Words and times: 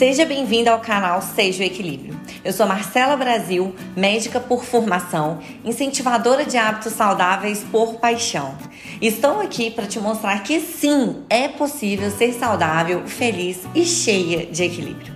Seja 0.00 0.24
bem-vinda 0.24 0.70
ao 0.70 0.80
canal 0.80 1.20
Seja 1.20 1.62
o 1.62 1.66
Equilíbrio. 1.66 2.18
Eu 2.42 2.54
sou 2.54 2.66
Marcela 2.66 3.18
Brasil, 3.18 3.74
médica 3.94 4.40
por 4.40 4.64
formação, 4.64 5.40
incentivadora 5.62 6.46
de 6.46 6.56
hábitos 6.56 6.94
saudáveis 6.94 7.62
por 7.70 7.96
paixão. 7.96 8.56
Estou 9.02 9.42
aqui 9.42 9.70
para 9.70 9.86
te 9.86 10.00
mostrar 10.00 10.42
que 10.42 10.58
sim, 10.58 11.22
é 11.28 11.48
possível 11.48 12.10
ser 12.10 12.32
saudável, 12.32 13.06
feliz 13.06 13.58
e 13.74 13.84
cheia 13.84 14.46
de 14.46 14.64
equilíbrio. 14.64 15.14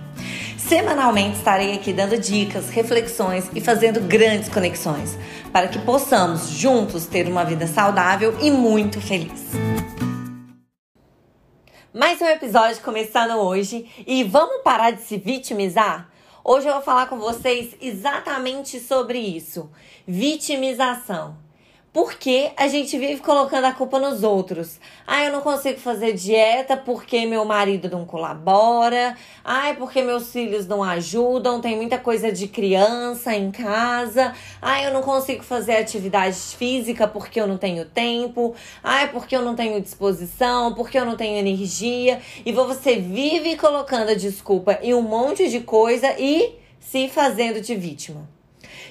Semanalmente 0.55 1.37
estarei 1.37 1.73
aqui 1.73 1.91
dando 1.91 2.15
dicas, 2.15 2.69
reflexões 2.69 3.49
e 3.55 3.61
fazendo 3.61 3.99
grandes 4.01 4.49
conexões 4.49 5.17
para 5.51 5.67
que 5.67 5.79
possamos 5.79 6.47
juntos 6.49 7.07
ter 7.07 7.27
uma 7.27 7.43
vida 7.43 7.65
saudável 7.65 8.37
e 8.39 8.51
muito 8.51 9.01
feliz. 9.01 9.64
Mais 11.97 12.21
um 12.21 12.25
episódio 12.25 12.83
começando 12.83 13.39
hoje 13.39 13.89
e 14.05 14.21
vamos 14.21 14.61
parar 14.63 14.91
de 14.91 15.01
se 15.01 15.15
vitimizar? 15.15 16.09
Hoje 16.43 16.67
eu 16.67 16.73
vou 16.73 16.81
falar 16.81 17.05
com 17.05 17.17
vocês 17.17 17.73
exatamente 17.79 18.81
sobre 18.81 19.17
isso: 19.17 19.71
vitimização. 20.05 21.37
Porque 21.95 22.51
a 22.57 22.67
gente 22.67 22.97
vive 22.97 23.21
colocando 23.21 23.63
a 23.63 23.71
culpa 23.71 23.97
nos 23.97 24.21
outros. 24.21 24.81
Ah, 25.07 25.23
eu 25.23 25.31
não 25.31 25.39
consigo 25.39 25.79
fazer 25.79 26.11
dieta 26.11 26.75
porque 26.75 27.25
meu 27.25 27.45
marido 27.45 27.89
não 27.89 28.03
colabora. 28.03 29.15
Ah, 29.45 29.73
porque 29.77 30.01
meus 30.01 30.29
filhos 30.29 30.67
não 30.67 30.83
ajudam. 30.83 31.61
Tem 31.61 31.77
muita 31.77 31.97
coisa 31.97 32.33
de 32.33 32.49
criança 32.49 33.33
em 33.33 33.49
casa. 33.49 34.33
Ah, 34.61 34.83
eu 34.83 34.91
não 34.91 35.01
consigo 35.01 35.41
fazer 35.41 35.77
atividade 35.77 36.35
física 36.35 37.07
porque 37.07 37.39
eu 37.39 37.47
não 37.47 37.57
tenho 37.57 37.85
tempo. 37.85 38.53
Ah, 38.83 39.07
porque 39.07 39.33
eu 39.33 39.41
não 39.41 39.55
tenho 39.55 39.79
disposição, 39.79 40.73
porque 40.73 40.99
eu 40.99 41.05
não 41.05 41.15
tenho 41.15 41.37
energia. 41.37 42.19
E 42.45 42.51
você 42.51 42.97
vive 42.97 43.55
colocando 43.55 44.09
a 44.09 44.15
desculpa 44.15 44.79
em 44.81 44.93
um 44.93 45.01
monte 45.01 45.47
de 45.49 45.61
coisa 45.61 46.13
e 46.19 46.59
se 46.77 47.07
fazendo 47.07 47.61
de 47.61 47.73
vítima. 47.73 48.34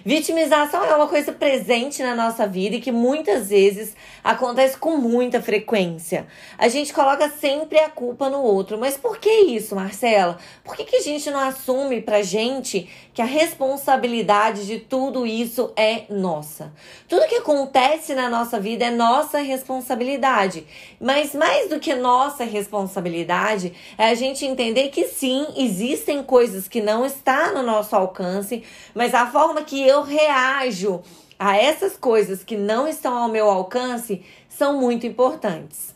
Vitimização 0.05 0.85
é 0.85 0.95
uma 0.95 1.09
coisa 1.09 1.33
presente 1.33 2.03
na 2.03 2.15
nossa 2.15 2.47
vida 2.47 2.77
e 2.77 2.81
que 2.81 2.93
muitas 2.93 3.49
vezes 3.49 3.95
acontece 4.23 4.79
com 4.79 4.97
muita 4.97 5.43
frequência. 5.43 6.27
A 6.57 6.69
gente 6.69 6.93
coloca 6.93 7.29
sempre 7.29 7.79
a 7.79 7.91
culpa 7.91 8.31
no 8.31 8.41
outro. 8.41 8.79
Mas 8.79 8.97
por 8.97 9.19
que 9.19 9.31
isso, 9.31 9.75
Marcela? 9.75 10.39
Por 10.63 10.77
que, 10.77 10.85
que 10.85 10.97
a 10.97 11.03
gente 11.03 11.31
não 11.31 11.41
assume 11.41 12.01
pra 12.01 12.23
gente 12.23 12.89
que 13.13 13.21
a 13.21 13.27
responsabilidade 13.27 14.67
de 14.67 14.79
tudo 14.79 15.27
isso 15.27 15.73
é 15.77 16.05
nossa? 16.09 16.73
Tudo 17.09 17.29
que 17.29 17.37
acontece 17.37 18.15
na 18.15 18.31
nossa 18.31 18.59
vida 18.59 18.87
é 18.87 18.91
nossa 18.91 19.39
responsabilidade. 19.39 20.67
Mas 21.01 21.35
mais 21.35 21.69
do 21.69 21.79
que 21.79 21.95
nossa 21.95 22.45
responsabilidade, 22.45 23.73
é 23.99 24.09
a 24.09 24.15
gente 24.15 24.47
entender 24.47 24.89
que 24.89 25.07
sim, 25.09 25.47
existem 25.57 26.23
coisas 26.23 26.69
que 26.69 26.81
não 26.81 27.05
estão 27.05 27.55
no 27.55 27.63
nosso 27.63 27.97
alcance, 27.97 28.63
mas 28.95 29.15
a 29.15 29.27
forma 29.27 29.63
que 29.63 29.84
eu 29.87 30.03
reajo 30.03 31.03
a 31.39 31.57
essas 31.57 31.97
coisas 31.97 32.43
que 32.43 32.57
não 32.57 32.87
estão 32.87 33.17
ao 33.17 33.29
meu 33.29 33.49
alcance 33.49 34.23
são 34.49 34.79
muito 34.81 35.07
importantes. 35.07 35.95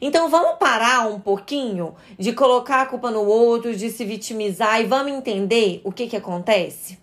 Então 0.00 0.28
vamos 0.28 0.58
parar 0.58 1.08
um 1.08 1.18
pouquinho 1.18 1.96
de 2.18 2.32
colocar 2.32 2.82
a 2.82 2.86
culpa 2.86 3.10
no 3.10 3.24
outro, 3.24 3.74
de 3.74 3.90
se 3.90 4.04
vitimizar 4.04 4.80
e 4.80 4.84
vamos 4.84 5.12
entender 5.12 5.80
o 5.82 5.90
que, 5.90 6.06
que 6.06 6.16
acontece? 6.16 6.98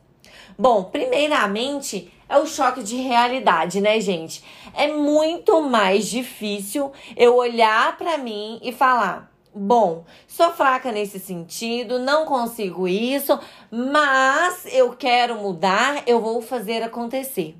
Bom, 0.57 0.85
primeiramente 0.85 2.11
é 2.29 2.37
o 2.37 2.45
choque 2.45 2.81
de 2.81 2.95
realidade, 2.95 3.81
né, 3.81 3.99
gente? 3.99 4.43
É 4.73 4.87
muito 4.87 5.61
mais 5.61 6.07
difícil 6.07 6.91
eu 7.17 7.35
olhar 7.35 7.97
para 7.97 8.17
mim 8.17 8.59
e 8.63 8.71
falar: 8.71 9.31
Bom, 9.57 10.03
sou 10.27 10.51
fraca 10.51 10.91
nesse 10.91 11.17
sentido, 11.17 11.97
não 11.97 12.25
consigo 12.25 12.89
isso, 12.89 13.39
mas 13.71 14.65
eu 14.65 14.91
quero 14.91 15.35
mudar, 15.35 16.03
eu 16.05 16.19
vou 16.19 16.41
fazer 16.41 16.83
acontecer. 16.83 17.55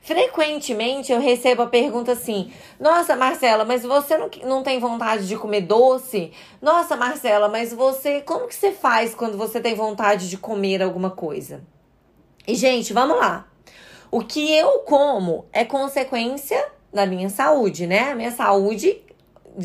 Frequentemente 0.00 1.10
eu 1.10 1.18
recebo 1.18 1.62
a 1.62 1.66
pergunta 1.66 2.12
assim: 2.12 2.52
Nossa, 2.78 3.16
Marcela, 3.16 3.64
mas 3.64 3.82
você 3.82 4.16
não, 4.16 4.30
não 4.44 4.62
tem 4.62 4.78
vontade 4.78 5.26
de 5.26 5.36
comer 5.36 5.62
doce? 5.62 6.30
Nossa, 6.60 6.96
Marcela, 6.96 7.48
mas 7.48 7.72
você. 7.72 8.20
Como 8.20 8.46
que 8.46 8.54
você 8.54 8.70
faz 8.70 9.12
quando 9.12 9.36
você 9.36 9.60
tem 9.60 9.74
vontade 9.74 10.30
de 10.30 10.38
comer 10.38 10.80
alguma 10.80 11.10
coisa? 11.10 11.64
E, 12.46 12.54
gente, 12.54 12.92
vamos 12.92 13.16
lá. 13.16 13.48
O 14.12 14.20
que 14.20 14.54
eu 14.54 14.80
como 14.80 15.44
é 15.52 15.64
consequência 15.64 16.64
da 16.92 17.04
minha 17.04 17.28
saúde, 17.28 17.84
né? 17.84 18.12
A 18.12 18.14
minha 18.14 18.30
saúde 18.30 19.02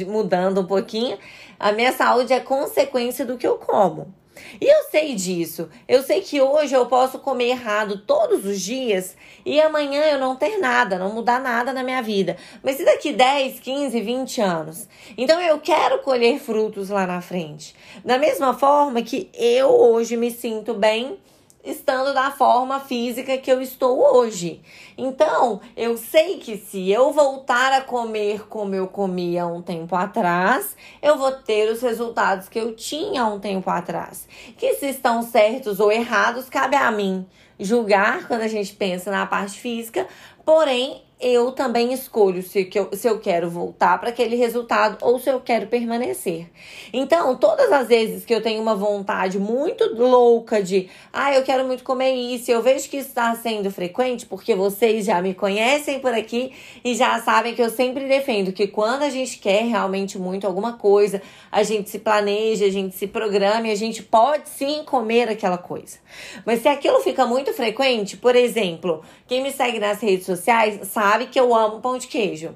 mudando 0.05 0.61
um 0.61 0.65
pouquinho, 0.65 1.17
a 1.59 1.72
minha 1.72 1.91
saúde 1.91 2.34
é 2.34 2.40
consequência 2.40 3.25
do 3.25 3.38
que 3.38 3.47
eu 3.47 3.57
como. 3.57 4.13
E 4.62 4.66
eu 4.66 4.84
sei 4.90 5.16
disso. 5.16 5.69
Eu 5.88 6.03
sei 6.03 6.22
que 6.22 6.41
hoje 6.41 6.73
eu 6.73 6.85
posso 6.85 7.19
comer 7.19 7.50
errado 7.50 8.00
todos 8.00 8.45
os 8.45 8.62
dias 8.62 9.16
e 9.45 9.59
amanhã 9.59 10.03
eu 10.03 10.19
não 10.19 10.35
ter 10.35 10.57
nada, 10.57 10.97
não 10.97 11.12
mudar 11.12 11.40
nada 11.40 11.73
na 11.73 11.84
minha 11.84 12.01
vida. 12.01 12.38
Mas 12.63 12.79
e 12.79 12.85
daqui 12.85 13.13
10, 13.13 13.59
15, 13.59 14.00
20 14.00 14.41
anos? 14.41 14.88
Então 15.18 15.40
eu 15.41 15.59
quero 15.59 16.00
colher 16.00 16.40
frutos 16.40 16.90
lá 16.90 17.06
na 17.07 17.22
frente. 17.22 17.75
Da 18.03 18.18
mesma 18.18 18.53
forma 18.53 19.01
que 19.01 19.29
eu 19.34 19.69
hoje 19.69 20.16
me 20.16 20.31
sinto 20.31 20.74
bem 20.74 21.18
estando 21.63 22.13
da 22.13 22.31
forma 22.31 22.79
física 22.79 23.38
que 23.38 23.51
eu 23.51 23.62
estou 23.62 24.16
hoje. 24.16 24.62
Então, 24.97 25.59
eu 25.75 25.97
sei 25.97 26.38
que 26.38 26.57
se 26.57 26.90
eu 26.91 27.12
voltar 27.12 27.73
a 27.73 27.81
comer 27.81 28.47
como 28.47 28.75
eu 28.75 28.88
comia 28.88 29.45
um 29.45 29.62
tempo 29.62 29.95
atrás, 29.95 30.75
eu 31.01 31.18
vou 31.18 31.31
ter 31.31 31.72
os 31.72 31.81
resultados 31.81 32.47
que 32.47 32.59
eu 32.59 32.75
tinha 32.75 33.25
um 33.25 33.40
tempo 33.40 33.69
atrás. 33.69 34.28
Que 34.57 34.75
se 34.75 34.88
estão 34.88 35.22
certos 35.22 35.79
ou 35.79 35.91
errados, 35.91 36.50
cabe 36.50 36.75
a 36.75 36.91
mim 36.91 37.25
julgar 37.59 38.28
quando 38.28 38.41
a 38.41 38.47
gente 38.47 38.74
pensa 38.74 39.09
na 39.09 39.25
parte 39.25 39.59
física, 39.59 40.07
porém 40.45 41.06
eu 41.19 41.51
também 41.51 41.91
escolho 41.94 42.44
se, 42.44 42.69
eu, 42.75 42.89
se 42.94 43.07
eu 43.07 43.19
quero 43.19 43.50
voltar 43.50 44.00
para 44.00 44.09
aquele 44.09 44.35
resultado 44.35 44.97
ou 45.01 45.19
se 45.19 45.29
eu 45.29 45.39
quero 45.39 45.66
permanecer. 45.66 46.47
Então, 46.94 47.35
todas 47.35 47.72
as 47.72 47.88
vezes 47.88 48.23
que 48.23 48.33
eu 48.33 48.41
tenho 48.41 48.61
uma 48.61 48.75
vontade 48.75 49.39
muito 49.39 49.83
louca 49.95 50.61
de, 50.61 50.89
ah, 51.11 51.33
eu 51.33 51.41
quero 51.41 51.66
muito 51.66 51.83
comer 51.83 52.13
isso, 52.13 52.51
eu 52.51 52.61
vejo 52.61 52.88
que 52.88 52.97
está 52.97 53.33
sendo 53.33 53.72
frequente, 53.72 54.27
porque 54.27 54.53
vocês 54.53 55.06
já 55.06 55.19
me 55.19 55.33
conhecem 55.33 56.00
por 56.00 56.13
aqui 56.13 56.53
e 56.85 56.94
já 56.94 57.19
sabem 57.19 57.56
que 57.56 57.61
eu 57.63 57.72
sempre 57.72 58.07
defendo 58.07 58.51
que 58.51 58.67
quando 58.67 59.01
a 59.01 59.09
gente 59.09 59.39
quer 59.39 59.63
realmente 59.63 60.19
muito 60.19 60.45
alguma 60.45 60.73
coisa, 60.73 61.19
a 61.51 61.63
gente 61.63 61.89
se 61.89 61.97
planeja, 61.97 62.66
a 62.66 62.72
gente 62.72 62.95
se 62.95 63.07
programa 63.07 63.67
e 63.67 63.72
a 63.72 63.75
gente 63.75 64.03
pode 64.03 64.50
sim 64.50 64.83
comer 64.85 65.29
aquela 65.29 65.57
coisa. 65.57 65.97
Mas 66.45 66.61
se 66.61 66.67
aquilo 66.67 67.00
fica 67.00 67.25
muito 67.25 67.51
frequente, 67.53 68.16
por 68.16 68.35
exemplo, 68.35 69.01
quem 69.25 69.41
me 69.41 69.51
segue 69.51 69.79
nas 69.79 70.00
redes 70.00 70.25
sociais 70.27 70.88
sabe 70.88 71.06
sabe 71.07 71.28
que 71.28 71.40
eu 71.40 71.56
amo 71.56 71.79
pão 71.79 71.97
de 71.97 72.07
queijo. 72.07 72.53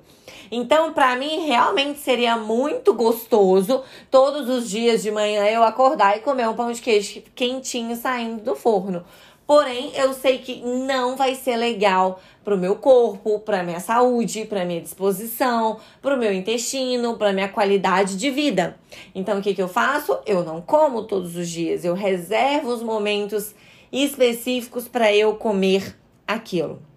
Então, 0.52 0.92
para 0.92 1.16
mim, 1.16 1.48
realmente 1.48 2.00
seria 2.00 2.36
muito 2.36 2.94
gostoso 2.94 3.82
todos 4.10 4.50
os 4.50 4.70
dias 4.70 5.02
de 5.02 5.10
manhã 5.10 5.46
eu 5.46 5.64
acordar 5.64 6.18
e 6.18 6.20
comer 6.20 6.50
um 6.50 6.54
pão 6.54 6.70
de 6.70 6.82
queijo 6.82 7.22
quentinho 7.34 7.96
saindo 7.96 8.44
do 8.44 8.54
forno. 8.54 9.06
Porém, 9.48 9.92
eu 9.96 10.14
sei 10.14 10.40
que 10.40 10.62
não 10.62 11.16
vai 11.16 11.36
ser 11.36 11.56
legal 11.56 12.20
pro 12.44 12.58
meu 12.58 12.76
corpo, 12.76 13.40
pra 13.40 13.64
minha 13.64 13.80
saúde, 13.80 14.46
pra 14.46 14.66
minha 14.66 14.82
disposição, 14.82 15.78
pro 16.02 16.18
meu 16.18 16.34
intestino, 16.34 17.16
pra 17.18 17.32
minha 17.32 17.48
qualidade 17.48 18.18
de 18.18 18.30
vida. 18.30 18.78
Então, 19.16 19.40
o 19.40 19.42
que, 19.42 19.54
que 19.54 19.62
eu 19.62 19.70
faço? 19.70 20.20
Eu 20.26 20.44
não 20.44 20.62
como 20.62 21.04
todos 21.04 21.38
os 21.38 21.50
dias, 21.50 21.86
eu 21.86 21.94
reservo 21.94 22.70
os 22.70 22.84
momentos 22.84 23.56
específicos 23.92 24.90
para 24.90 25.14
eu 25.14 25.36
comer 25.36 25.98
aquilo. 26.28 26.91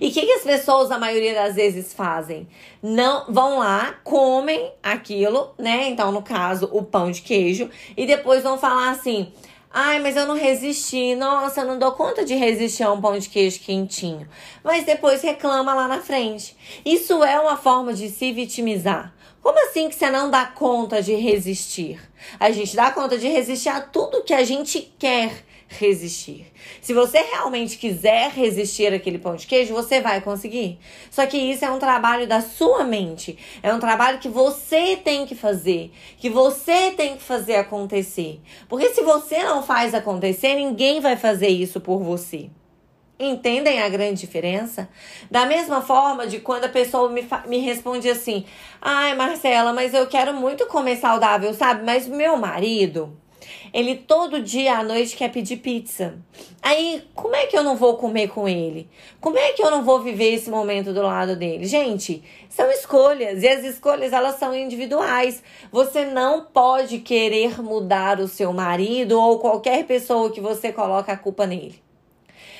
E 0.00 0.08
o 0.08 0.12
que, 0.12 0.26
que 0.26 0.32
as 0.32 0.42
pessoas, 0.42 0.90
a 0.90 0.98
maioria 0.98 1.34
das 1.34 1.54
vezes, 1.54 1.92
fazem? 1.92 2.48
Não 2.82 3.26
vão 3.28 3.58
lá, 3.58 3.94
comem 4.04 4.72
aquilo, 4.82 5.54
né? 5.58 5.88
Então, 5.88 6.12
no 6.12 6.22
caso, 6.22 6.68
o 6.72 6.82
pão 6.82 7.10
de 7.10 7.22
queijo, 7.22 7.70
e 7.96 8.06
depois 8.06 8.42
vão 8.42 8.58
falar 8.58 8.90
assim. 8.90 9.32
Ai, 9.74 10.00
mas 10.00 10.16
eu 10.16 10.26
não 10.26 10.36
resisti. 10.36 11.14
Nossa, 11.14 11.62
eu 11.62 11.66
não 11.66 11.78
dou 11.78 11.92
conta 11.92 12.24
de 12.24 12.34
resistir 12.34 12.82
a 12.82 12.92
um 12.92 13.00
pão 13.00 13.18
de 13.18 13.28
queijo 13.28 13.60
quentinho. 13.60 14.28
Mas 14.62 14.84
depois 14.84 15.22
reclama 15.22 15.72
lá 15.72 15.88
na 15.88 15.98
frente. 16.00 16.54
Isso 16.84 17.24
é 17.24 17.40
uma 17.40 17.56
forma 17.56 17.94
de 17.94 18.10
se 18.10 18.32
vitimizar. 18.32 19.14
Como 19.42 19.58
assim 19.66 19.88
que 19.88 19.94
você 19.94 20.10
não 20.10 20.30
dá 20.30 20.44
conta 20.44 21.02
de 21.02 21.14
resistir? 21.14 21.98
A 22.38 22.50
gente 22.50 22.76
dá 22.76 22.90
conta 22.90 23.16
de 23.16 23.26
resistir 23.28 23.70
a 23.70 23.80
tudo 23.80 24.22
que 24.22 24.34
a 24.34 24.44
gente 24.44 24.92
quer 24.98 25.42
resistir. 25.78 26.52
Se 26.80 26.92
você 26.92 27.18
realmente 27.18 27.78
quiser 27.78 28.30
resistir 28.30 28.92
aquele 28.92 29.18
pão 29.18 29.36
de 29.36 29.46
queijo, 29.46 29.74
você 29.74 30.00
vai 30.00 30.20
conseguir. 30.20 30.78
Só 31.10 31.26
que 31.26 31.36
isso 31.36 31.64
é 31.64 31.70
um 31.70 31.78
trabalho 31.78 32.26
da 32.26 32.40
sua 32.40 32.84
mente. 32.84 33.38
É 33.62 33.72
um 33.72 33.80
trabalho 33.80 34.18
que 34.18 34.28
você 34.28 34.96
tem 34.96 35.26
que 35.26 35.34
fazer, 35.34 35.92
que 36.18 36.28
você 36.30 36.90
tem 36.92 37.16
que 37.16 37.22
fazer 37.22 37.56
acontecer. 37.56 38.40
Porque 38.68 38.90
se 38.90 39.02
você 39.02 39.42
não 39.42 39.62
faz 39.62 39.94
acontecer, 39.94 40.54
ninguém 40.54 41.00
vai 41.00 41.16
fazer 41.16 41.48
isso 41.48 41.80
por 41.80 42.02
você. 42.02 42.50
Entendem 43.18 43.80
a 43.80 43.88
grande 43.88 44.20
diferença? 44.20 44.88
Da 45.30 45.46
mesma 45.46 45.80
forma 45.80 46.26
de 46.26 46.40
quando 46.40 46.64
a 46.64 46.68
pessoa 46.68 47.08
me, 47.08 47.24
me 47.46 47.58
responde 47.58 48.08
assim: 48.08 48.44
Ai, 48.80 49.14
Marcela, 49.14 49.72
mas 49.72 49.94
eu 49.94 50.06
quero 50.08 50.34
muito 50.34 50.66
comer 50.66 50.96
saudável, 50.96 51.54
sabe? 51.54 51.84
Mas 51.84 52.08
meu 52.08 52.36
marido, 52.36 53.16
ele 53.72 53.96
todo 53.96 54.42
dia 54.42 54.78
à 54.78 54.84
noite 54.84 55.16
quer 55.16 55.30
pedir 55.30 55.56
pizza. 55.56 56.18
Aí, 56.60 57.02
como 57.14 57.34
é 57.34 57.46
que 57.46 57.56
eu 57.56 57.62
não 57.62 57.76
vou 57.76 57.96
comer 57.96 58.28
com 58.28 58.48
ele? 58.48 58.88
Como 59.20 59.38
é 59.38 59.52
que 59.52 59.62
eu 59.62 59.70
não 59.70 59.82
vou 59.82 60.00
viver 60.00 60.34
esse 60.34 60.50
momento 60.50 60.92
do 60.92 61.02
lado 61.02 61.34
dele? 61.34 61.64
Gente, 61.64 62.22
são 62.48 62.70
escolhas 62.70 63.42
e 63.42 63.48
as 63.48 63.64
escolhas 63.64 64.12
elas 64.12 64.36
são 64.36 64.54
individuais. 64.54 65.42
Você 65.70 66.04
não 66.04 66.44
pode 66.44 66.98
querer 66.98 67.62
mudar 67.62 68.20
o 68.20 68.28
seu 68.28 68.52
marido 68.52 69.18
ou 69.18 69.38
qualquer 69.38 69.84
pessoa 69.86 70.30
que 70.30 70.40
você 70.40 70.70
coloca 70.70 71.12
a 71.12 71.16
culpa 71.16 71.46
nele. 71.46 71.82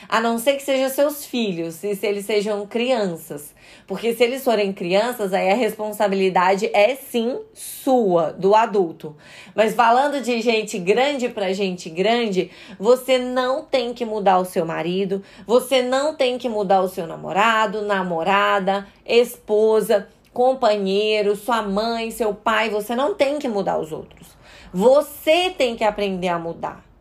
A 0.08 0.20
não 0.20 0.38
ser 0.38 0.54
que 0.54 0.62
sejam 0.62 0.88
seus 0.88 1.24
filhos 1.24 1.82
e 1.82 1.94
se 1.94 2.06
eles 2.06 2.26
sejam 2.26 2.66
crianças. 2.66 3.54
Porque 3.86 4.14
se 4.14 4.22
eles 4.22 4.44
forem 4.44 4.72
crianças, 4.72 5.32
aí 5.32 5.50
a 5.50 5.54
responsabilidade 5.54 6.70
é 6.72 6.94
sim 6.94 7.40
sua, 7.52 8.32
do 8.32 8.54
adulto. 8.54 9.16
Mas 9.54 9.74
falando 9.74 10.20
de 10.20 10.40
gente 10.40 10.78
grande 10.78 11.28
para 11.28 11.52
gente 11.52 11.88
grande, 11.90 12.50
você 12.78 13.18
não 13.18 13.64
tem 13.64 13.92
que 13.92 14.04
mudar 14.04 14.38
o 14.38 14.44
seu 14.44 14.64
marido, 14.64 15.22
você 15.46 15.82
não 15.82 16.14
tem 16.14 16.38
que 16.38 16.48
mudar 16.48 16.80
o 16.80 16.88
seu 16.88 17.06
namorado, 17.06 17.82
namorada, 17.82 18.86
esposa, 19.06 20.08
companheiro, 20.32 21.36
sua 21.36 21.62
mãe, 21.62 22.10
seu 22.10 22.34
pai, 22.34 22.70
você 22.70 22.94
não 22.94 23.14
tem 23.14 23.38
que 23.38 23.48
mudar 23.48 23.78
os 23.78 23.92
outros. 23.92 24.28
Você 24.72 25.50
tem 25.50 25.76
que 25.76 25.84
aprender 25.84 26.28
a 26.28 26.38
mudar. 26.38 26.91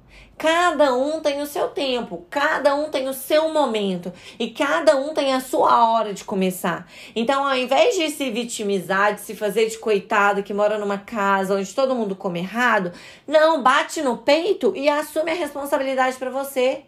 Cada 0.41 0.95
um 0.95 1.19
tem 1.19 1.39
o 1.39 1.45
seu 1.45 1.67
tempo, 1.67 2.25
cada 2.27 2.73
um 2.73 2.89
tem 2.89 3.07
o 3.07 3.13
seu 3.13 3.53
momento 3.53 4.11
e 4.39 4.49
cada 4.49 4.97
um 4.97 5.13
tem 5.13 5.35
a 5.35 5.39
sua 5.39 5.87
hora 5.87 6.15
de 6.15 6.23
começar. 6.23 6.89
Então, 7.15 7.47
ao 7.47 7.55
invés 7.55 7.95
de 7.95 8.09
se 8.09 8.31
vitimizar, 8.31 9.13
de 9.13 9.21
se 9.21 9.35
fazer 9.35 9.67
de 9.67 9.77
coitado 9.77 10.41
que 10.41 10.51
mora 10.51 10.79
numa 10.79 10.97
casa 10.97 11.53
onde 11.53 11.71
todo 11.75 11.93
mundo 11.93 12.15
come 12.15 12.39
errado, 12.39 12.91
não, 13.27 13.61
bate 13.61 14.01
no 14.01 14.17
peito 14.17 14.73
e 14.75 14.89
assume 14.89 15.29
a 15.29 15.35
responsabilidade 15.35 16.17
para 16.17 16.31
você. 16.31 16.85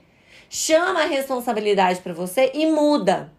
Chama 0.49 1.03
a 1.03 1.05
responsabilidade 1.05 2.01
para 2.01 2.11
você 2.11 2.49
e 2.55 2.65
muda. 2.65 3.31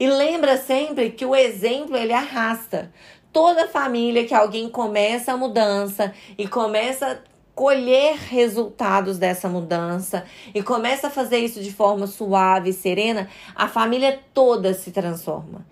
E 0.00 0.06
lembra 0.06 0.56
sempre 0.56 1.10
que 1.10 1.26
o 1.26 1.36
exemplo 1.36 1.94
ele 1.94 2.14
arrasta 2.14 2.90
toda 3.30 3.68
família 3.68 4.24
que 4.24 4.34
alguém 4.34 4.70
começa 4.70 5.34
a 5.34 5.36
mudança 5.36 6.14
e 6.38 6.48
começa 6.48 7.22
colher 7.58 8.14
resultados 8.14 9.18
dessa 9.18 9.48
mudança 9.48 10.24
e 10.54 10.62
começa 10.62 11.08
a 11.08 11.10
fazer 11.10 11.38
isso 11.38 11.60
de 11.60 11.72
forma 11.72 12.06
suave 12.06 12.70
e 12.70 12.72
serena, 12.72 13.28
a 13.52 13.66
família 13.66 14.20
toda 14.32 14.72
se 14.72 14.92
transforma. 14.92 15.66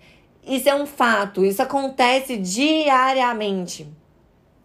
Isso 0.45 0.67
é 0.67 0.75
um 0.75 0.85
fato, 0.85 1.45
isso 1.45 1.61
acontece 1.61 2.35
diariamente. 2.35 3.87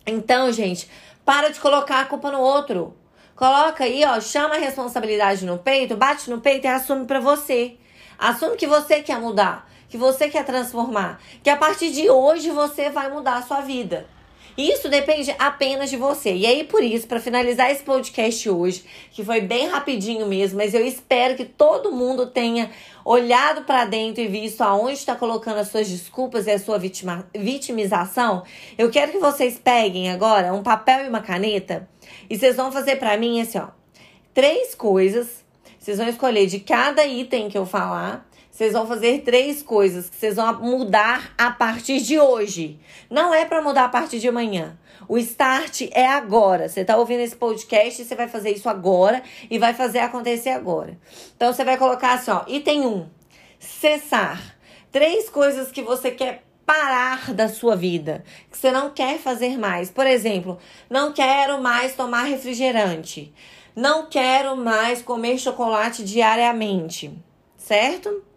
Então, 0.05 0.51
gente, 0.51 0.91
para 1.25 1.51
de 1.51 1.61
colocar 1.61 2.01
a 2.01 2.07
culpa 2.07 2.29
no 2.33 2.41
outro. 2.41 2.97
Coloca 3.37 3.85
aí, 3.85 4.05
ó, 4.05 4.21
chama 4.21 4.57
a 4.57 4.59
responsabilidade 4.59 5.47
no 5.47 5.59
peito, 5.59 5.97
bate 5.97 6.29
no 6.29 6.41
peito 6.41 6.65
e 6.65 6.69
assume 6.69 7.07
para 7.07 7.21
você. 7.21 7.77
Assume 8.19 8.57
que 8.57 8.67
você 8.67 9.01
quer 9.01 9.21
mudar, 9.21 9.71
que 9.89 9.97
você 9.97 10.29
quer 10.29 10.45
transformar, 10.45 11.21
que 11.41 11.51
a 11.51 11.57
partir 11.57 11.93
de 11.93 12.11
hoje 12.11 12.51
você 12.51 12.91
vai 12.91 13.09
mudar 13.13 13.37
a 13.37 13.43
sua 13.43 13.61
vida. 13.61 14.09
Isso 14.56 14.89
depende 14.89 15.35
apenas 15.39 15.89
de 15.89 15.97
você. 15.97 16.35
E 16.35 16.47
aí, 16.47 16.65
por 16.65 16.83
isso, 16.83 17.06
para 17.06 17.21
finalizar 17.21 17.71
esse 17.71 17.83
podcast 17.83 18.50
hoje, 18.50 18.85
que 19.11 19.25
foi 19.25 19.41
bem 19.41 19.67
rapidinho 19.67 20.27
mesmo, 20.27 20.59
mas 20.59 20.75
eu 20.75 20.85
espero 20.85 21.35
que 21.37 21.44
todo 21.44 21.91
mundo 21.91 22.27
tenha 22.27 22.71
olhado 23.05 23.65
para 23.65 23.85
dentro 23.87 24.23
e 24.23 24.29
visto 24.29 24.61
aonde 24.61 24.94
está 24.94 25.17
colocando 25.17 25.59
as 25.59 25.69
suas 25.69 25.89
desculpas 25.89 26.47
e 26.47 26.50
a 26.50 26.59
sua 26.59 26.79
vitima, 26.79 27.27
vitimização. 27.35 28.43
Eu 28.77 28.91
quero 28.91 29.12
que 29.12 29.19
vocês 29.19 29.59
peguem 29.59 30.11
agora 30.11 30.53
um 30.53 30.62
papel 30.62 31.06
e 31.06 31.09
uma 31.09 31.23
caneta 31.23 31.88
e 32.29 32.38
vocês 32.38 32.56
vão 32.56 32.71
fazer 32.71 32.97
para 32.97 33.17
mim 33.17 33.41
assim, 33.41 33.59
ó, 33.59 33.69
três 34.35 34.75
coisas. 34.75 35.43
Vocês 35.79 35.99
vão 35.99 36.09
escolher 36.09 36.47
de 36.47 36.61
cada 36.61 37.05
item 37.05 37.49
que 37.49 37.59
eu 37.59 37.67
falar 37.67 38.29
vocês 38.52 38.75
vão 38.75 38.87
fazer 38.87 39.22
três 39.22 39.62
coisas 39.62 40.10
que 40.10 40.14
vocês 40.14 40.37
vão 40.37 40.60
mudar 40.60 41.32
a 41.38 41.50
partir 41.50 42.02
de 42.02 42.20
hoje. 42.20 42.78
Não 43.08 43.32
é 43.32 43.46
para 43.46 43.62
mudar 43.62 43.84
a 43.84 43.88
partir 43.88 44.20
de 44.20 44.28
amanhã. 44.28 44.78
O 45.08 45.16
start 45.16 45.88
é 45.90 46.06
agora. 46.06 46.69
Você 46.69 46.82
está 46.82 46.99
ouvindo 46.99 47.20
esse 47.20 47.34
podcast, 47.34 48.04
você 48.04 48.14
vai 48.14 48.28
fazer 48.28 48.50
isso 48.50 48.69
agora 48.69 49.22
e 49.50 49.58
vai 49.58 49.72
fazer 49.72 50.00
acontecer 50.00 50.50
agora. 50.50 50.99
Então 51.34 51.50
você 51.50 51.64
vai 51.64 51.78
colocar 51.78 52.12
assim, 52.12 52.31
ó, 52.31 52.44
item 52.46 52.82
1, 52.82 52.88
um, 52.88 53.06
cessar. 53.58 54.54
Três 54.93 55.31
coisas 55.31 55.72
que 55.72 55.81
você 55.81 56.10
quer 56.10 56.44
parar 56.66 57.32
da 57.32 57.49
sua 57.49 57.75
vida, 57.75 58.22
que 58.50 58.58
você 58.58 58.70
não 58.70 58.90
quer 58.90 59.19
fazer 59.19 59.58
mais. 59.58 59.90
Por 59.90 60.06
exemplo, 60.06 60.58
não 60.90 61.10
quero 61.10 61.58
mais 61.62 61.94
tomar 61.94 62.25
refrigerante. 62.25 63.32
Não 63.75 64.10
quero 64.10 64.58
mais 64.58 65.00
comer 65.00 65.38
chocolate 65.38 66.04
diariamente, 66.04 67.10
certo? 67.56 68.31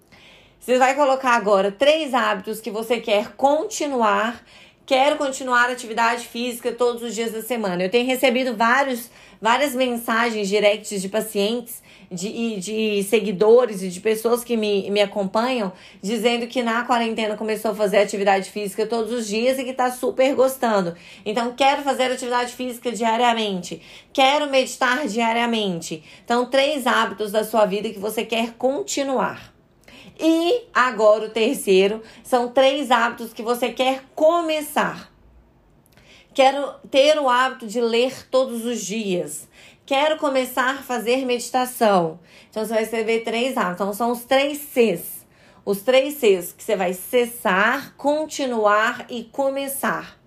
Você 0.65 0.79
vai 0.79 0.95
colocar 0.95 1.35
agora 1.35 1.71
três 1.71 2.11
hábitos 2.11 2.59
que 2.59 2.71
você 2.71 2.99
quer 2.99 3.33
continuar. 3.33 4.43
Quero 4.83 5.15
continuar 5.15 5.69
atividade 5.69 6.25
física 6.25 6.71
todos 6.71 7.03
os 7.03 7.13
dias 7.13 7.31
da 7.33 7.43
semana. 7.43 7.83
Eu 7.83 7.91
tenho 7.91 8.07
recebido 8.07 8.57
vários, 8.57 9.11
várias 9.39 9.75
mensagens 9.75 10.49
directs 10.49 11.03
de 11.03 11.07
pacientes 11.07 11.83
de, 12.09 12.57
de 12.57 13.03
seguidores 13.03 13.83
e 13.83 13.89
de 13.89 13.99
pessoas 13.99 14.43
que 14.43 14.57
me, 14.57 14.89
me 14.89 15.01
acompanham 15.01 15.71
dizendo 16.01 16.47
que 16.47 16.63
na 16.63 16.83
quarentena 16.83 17.37
começou 17.37 17.69
a 17.69 17.75
fazer 17.75 17.99
atividade 17.99 18.49
física 18.49 18.87
todos 18.87 19.11
os 19.11 19.27
dias 19.27 19.59
e 19.59 19.63
que 19.63 19.73
tá 19.73 19.91
super 19.91 20.33
gostando. 20.33 20.95
Então, 21.23 21.53
quero 21.55 21.83
fazer 21.83 22.05
atividade 22.05 22.53
física 22.53 22.91
diariamente. 22.91 23.83
Quero 24.11 24.49
meditar 24.49 25.05
diariamente. 25.05 26.03
Então, 26.23 26.47
três 26.47 26.87
hábitos 26.87 27.31
da 27.31 27.43
sua 27.43 27.67
vida 27.67 27.87
que 27.91 27.99
você 27.99 28.25
quer 28.25 28.53
continuar. 28.53 29.54
E 30.19 30.63
agora 30.73 31.25
o 31.25 31.29
terceiro 31.29 32.01
são 32.23 32.49
três 32.49 32.91
hábitos 32.91 33.33
que 33.33 33.43
você 33.43 33.71
quer 33.71 34.03
começar. 34.15 35.11
Quero 36.33 36.73
ter 36.91 37.17
o 37.17 37.29
hábito 37.29 37.67
de 37.67 37.79
ler 37.79 38.27
todos 38.29 38.65
os 38.65 38.81
dias. 38.81 39.47
Quero 39.85 40.17
começar 40.17 40.71
a 40.71 40.83
fazer 40.83 41.25
meditação. 41.25 42.19
Então 42.49 42.65
você 42.65 42.73
vai 42.73 42.83
escrever 42.83 43.23
três 43.23 43.55
hábitos. 43.55 43.75
Então 43.75 43.93
são 43.93 44.11
os 44.11 44.23
três 44.25 44.57
Cs. 44.57 45.25
Os 45.63 45.81
três 45.81 46.15
Cs 46.15 46.51
que 46.51 46.63
você 46.63 46.75
vai 46.75 46.93
cessar, 46.93 47.95
continuar 47.95 49.05
e 49.09 49.23
começar. 49.25 50.19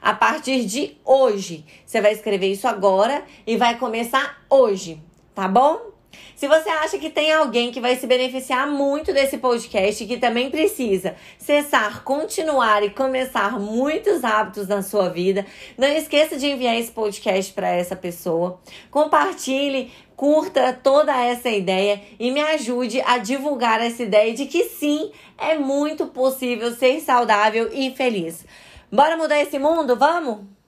A 0.00 0.12
partir 0.12 0.64
de 0.64 0.96
hoje, 1.04 1.64
você 1.86 2.00
vai 2.00 2.12
escrever 2.12 2.50
isso 2.50 2.66
agora 2.66 3.24
e 3.46 3.56
vai 3.56 3.78
começar 3.78 4.42
hoje, 4.50 5.00
tá 5.34 5.46
bom? 5.46 5.91
Se 6.34 6.48
você 6.48 6.68
acha 6.68 6.98
que 6.98 7.10
tem 7.10 7.32
alguém 7.32 7.70
que 7.70 7.80
vai 7.80 7.96
se 7.96 8.06
beneficiar 8.06 8.66
muito 8.66 9.12
desse 9.12 9.38
podcast 9.38 10.02
e 10.02 10.06
que 10.06 10.16
também 10.16 10.50
precisa 10.50 11.14
cessar, 11.38 12.02
continuar 12.04 12.82
e 12.82 12.90
começar 12.90 13.58
muitos 13.58 14.24
hábitos 14.24 14.68
na 14.68 14.82
sua 14.82 15.08
vida, 15.08 15.46
não 15.76 15.88
esqueça 15.88 16.36
de 16.36 16.46
enviar 16.46 16.76
esse 16.76 16.90
podcast 16.90 17.52
para 17.52 17.68
essa 17.68 17.94
pessoa. 17.94 18.60
Compartilhe, 18.90 19.92
curta 20.16 20.72
toda 20.72 21.16
essa 21.16 21.48
ideia 21.48 22.00
e 22.18 22.30
me 22.30 22.40
ajude 22.40 23.00
a 23.00 23.18
divulgar 23.18 23.80
essa 23.80 24.02
ideia 24.02 24.32
de 24.32 24.46
que 24.46 24.64
sim, 24.64 25.10
é 25.38 25.58
muito 25.58 26.06
possível 26.06 26.72
ser 26.74 27.00
saudável 27.00 27.70
e 27.72 27.90
feliz. 27.90 28.44
Bora 28.90 29.16
mudar 29.16 29.40
esse 29.40 29.58
mundo? 29.58 29.96
Vamos? 29.96 30.61